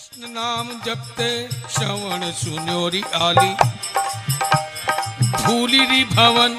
[0.00, 3.54] कृष्ण नाम जपते, श्रवण सुनोरी आली।
[5.42, 6.54] भूली री भवन।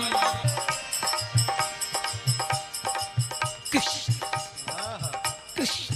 [3.71, 4.13] कृष्ण।
[5.55, 5.95] कृष्ण।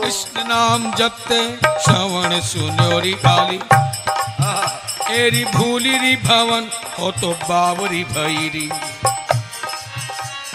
[0.00, 3.60] कृष्ण नाम जपते, श्रवण सुनोरी आली।
[5.14, 8.70] एरी भूली री भवन, हो तो बावरी भैरी।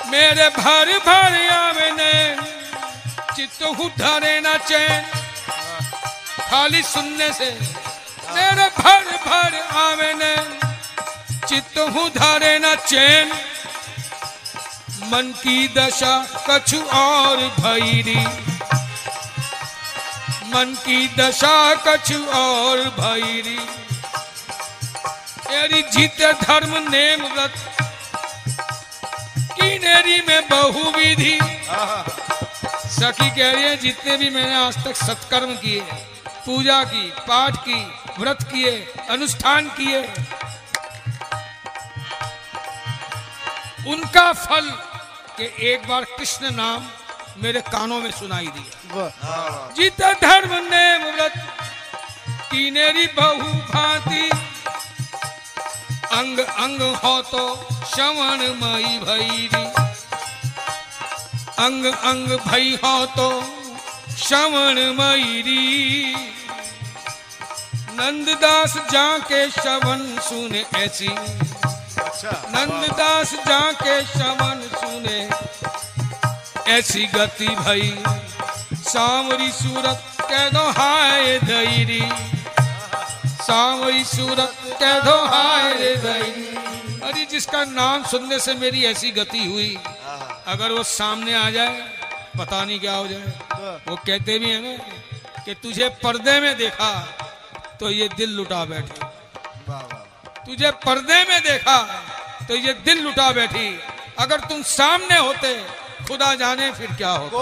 [0.09, 2.48] मेरे भर भर आवे ने
[3.39, 3.63] चित्त
[3.99, 5.01] धरे न चैन।
[6.49, 7.45] खाली सुनने से
[8.29, 10.35] मेरे भर भर आवे ने
[11.47, 11.77] चित्त
[12.17, 13.27] धरे न चैन।
[15.05, 18.27] मन की दशा कछु और भैरी।
[20.55, 23.59] मन की दशा कछु और भैरी।
[25.55, 27.53] एरी जीते धर्म नेम व्रत।
[29.51, 31.48] की नेरी में बहुविधि।
[32.99, 35.81] सखी कह रही है जितने भी मैंने आज तक सत्कर्म किए
[36.45, 37.79] पूजा की पाठ की
[38.19, 38.71] व्रत किए
[39.09, 40.01] अनुष्ठान किए
[43.87, 44.69] उनका फल
[45.37, 46.87] के एक बार कृष्ण नाम
[47.43, 49.03] मेरे कानों में सुनाई दिया।
[49.77, 51.33] जित धर्म ने व्रत
[52.51, 54.29] कीनेरी बहु भांति
[56.17, 57.43] अंग अंग हो तो
[57.85, 59.47] श्रवण मई भैरी।
[61.59, 63.29] अंग अंग भई हो तो
[64.17, 66.15] श्रवण मयूरी।
[67.99, 75.19] नंददास जाके श्रवण सुने ऐसी। अच्छा नंददास जाके श्रवण सुने
[76.77, 77.91] ऐसी गति भई।
[78.89, 82.01] सांवरी सूरत कह दो हाय धैरी
[83.41, 86.48] सांवरी सूरत कह दो हाय धैरी
[87.09, 89.77] अरे जिसका नाम सुनने से मेरी ऐसी गति हुई
[90.47, 91.77] अगर वो सामने आ जाए
[92.37, 96.91] पता नहीं क्या हो जाए। वो कहते भी हैं ना कि तुझे पर्दे में देखा
[97.79, 98.99] तो ये दिल लुटा बैठी।
[100.45, 101.77] तुझे पर्दे में देखा
[102.47, 103.67] तो ये दिल लुटा बैठी।
[104.19, 105.55] अगर तुम सामने होते
[106.07, 107.41] खुदा जाने फिर क्या होता।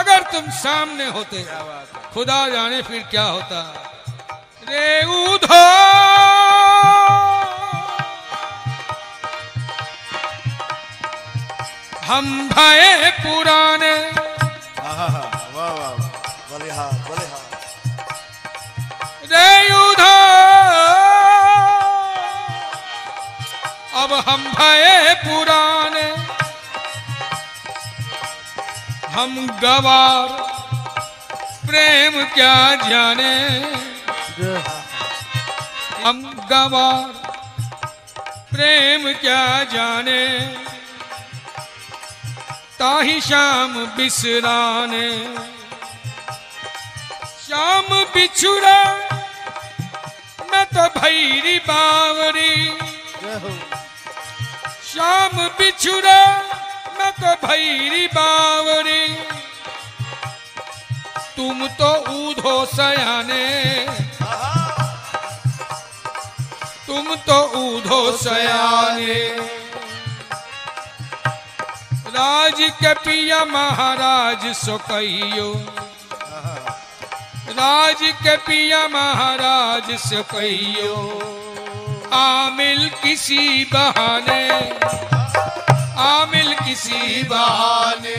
[0.00, 1.44] अगर तुम सामने होते
[2.14, 3.60] खुदा जाने फिर क्या होता।
[4.68, 4.86] रे
[5.24, 5.64] उधो
[12.06, 13.94] हम भय पुराने।
[14.82, 15.08] हाँ
[16.50, 16.90] बोले हाँ
[19.30, 19.46] रे
[24.02, 26.06] अब हम भय पुराने।
[29.16, 30.28] हम गवार
[31.66, 33.34] प्रेम क्या जाने।
[36.04, 36.22] हम
[36.52, 37.08] गवार
[38.52, 39.42] प्रेम क्या
[39.74, 40.22] जाने।
[42.78, 45.34] ताही शाम बिसराने।
[47.46, 48.84] शाम बिछुड़ा,
[50.52, 53.58] मैं तो भैरी बावरी। जय
[54.84, 56.26] शाम बिछुड़ा,
[56.98, 59.08] मैं तो भैरी बावरी।
[61.36, 63.86] तुम तो ऊधो सयाने।
[66.86, 69.55] तुम तो ऊधो सयाने।
[72.16, 75.48] राज के पिया महाराज सो कहियो।
[77.50, 80.94] राज के पिया महाराज से कहियो।
[82.12, 84.44] आमिल किसी बहाने,
[86.04, 88.18] आमिल किसी बहाने,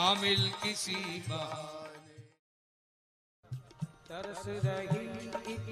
[0.00, 2.16] आमिल किसी बहाने।
[4.10, 5.06] तरस रही
[5.52, 5.66] एक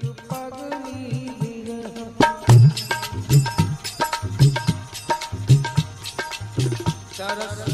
[7.26, 7.66] तरस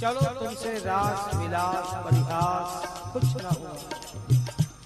[0.00, 2.68] चलो तुमसे रास, विलास, परिहास
[3.12, 3.24] कुछ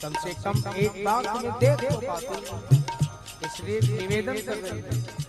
[0.03, 1.23] कम से कम एक बार
[1.61, 5.22] देख तो इसलिए निवेदन कर रहे हैं।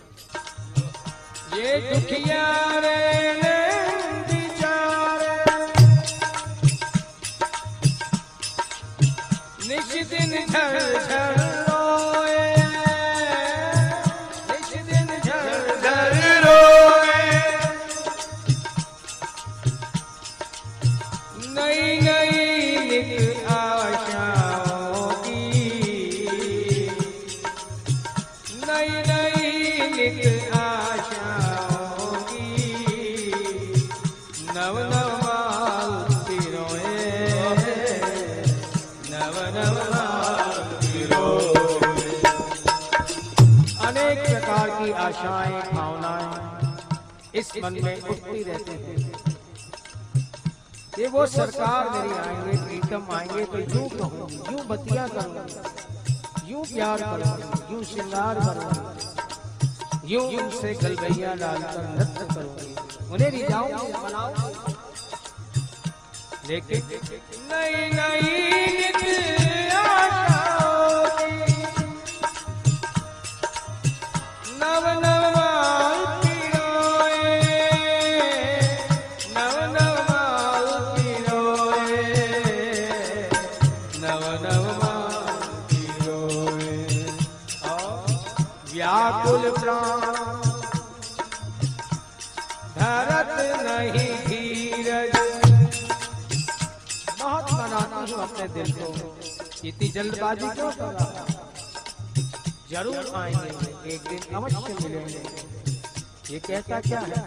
[1.56, 2.44] ये दुखिया
[2.84, 3.83] रे।
[43.82, 46.28] अनेक प्रकार की आशाएँ, भावनाएँ
[47.40, 49.12] इस मन में उठती रहती हैं।
[50.98, 56.98] ये वो सरकार मेरी आएँगे, प्रीतम आएँगे तो यूँ कहूँगी यूँ बतिया करूँगी यूँ प्यार
[57.02, 62.74] करूँगी यूँ श्रृंगार करूँगी यूँ उनसे गलबैया डालकर नृत्य करूँगी,
[63.12, 64.72] उन्हें रिझाऊँगी मनाऊँगी
[66.48, 66.80] लेकिन
[67.50, 68.20] नई नई
[68.78, 69.00] नित
[89.24, 90.00] व्याकुल प्राण
[92.74, 93.30] धरत
[93.66, 95.14] नहीं धीरज।
[97.20, 98.88] बहुत मनाती हूँ अपने दिल को।
[99.68, 100.92] इतनी जल्दबाजी क्यों कर?
[100.94, 101.26] रहा
[102.70, 105.22] ज़रूर आएँगे। एक दिन अवश्य मिलेंगे।
[106.30, 107.22] ये कहता क्या है?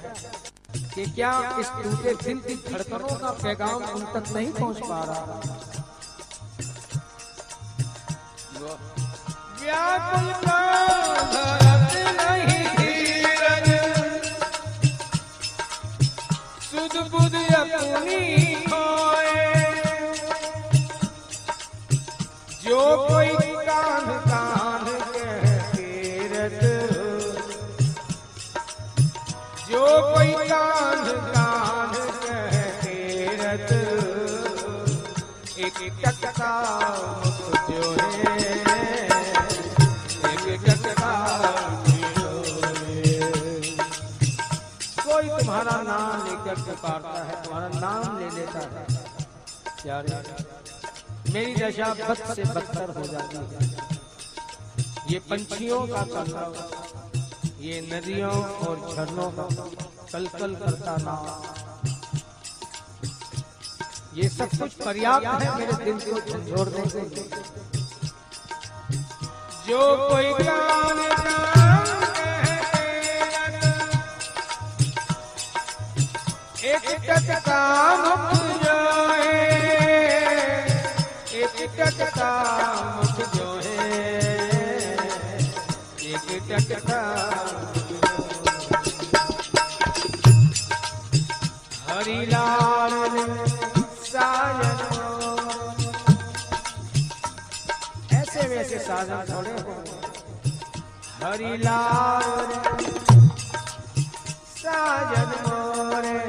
[0.96, 5.24] कि क्या इस टूटे दिल की धड़कनों का पैगाम उन तक नहीं पहुँच पा रहा?
[9.62, 10.28] व्याकुल
[35.68, 36.52] एक टकका
[37.70, 38.26] जो है।
[45.00, 48.86] कोई तुम्हारा नाम लेकर तुम्हारा नाम ले लेता है।
[49.82, 50.16] प्यारे,
[51.34, 53.62] मेरी दशा बद से बदतर हो जाती है।
[55.12, 56.54] ये पंछियों का कलरव
[57.62, 58.36] ये नदियों
[58.68, 59.48] और झरनों का
[60.12, 61.57] कलकल करता नाम।
[64.18, 67.42] ये सब कुछ पर्याप्त है, मेरे दिल को झंझोड़ने के लिए
[69.68, 72.08] जो कोई केरत
[76.70, 77.60] एक टकका
[78.04, 78.32] मुख
[78.64, 78.78] जो
[79.12, 79.36] है,
[81.42, 82.32] एक टकका
[82.96, 83.86] मुख जो है
[86.14, 87.02] एक टकका
[91.90, 92.20] हरि
[98.98, 99.74] थोड़े। हो
[101.24, 102.50] हरि लाल
[104.58, 106.20] साजन मोरे,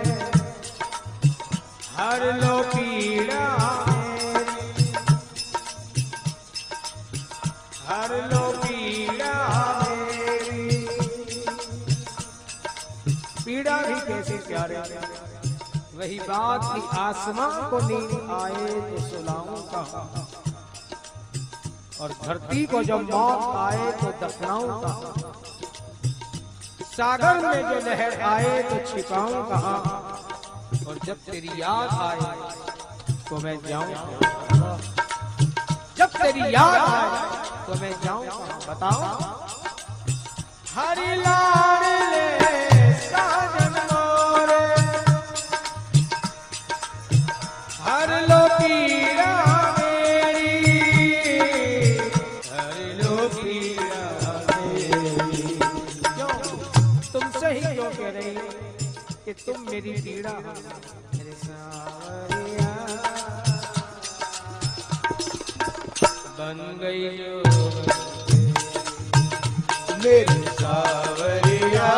[1.96, 3.44] हर लो पीड़ा
[7.88, 9.32] हर लो पीड़ा
[13.44, 14.76] पीड़ा भी कैसे प्यारे।
[15.94, 20.02] वही बात की आसमां को नींद आए तो सुलाऊं कहा।
[22.00, 25.12] और धरती को जब मौत आए तो दफनाऊं कहा
[26.96, 29.74] सागर में जो लहर आए तो छिपाऊं कहा
[30.88, 32.18] और जब तेरी याद आए
[33.28, 33.94] तो मैं जाऊँ?
[35.98, 38.26] जब तेरी याद आए तो मैं जाऊँ?
[38.68, 39.02] बताओ
[40.76, 41.14] हरि
[59.60, 60.32] मेरी पीड़ा
[61.14, 62.72] मेरे सावरिया
[66.38, 67.04] बन गई
[70.04, 71.88] मेरी सावरिया।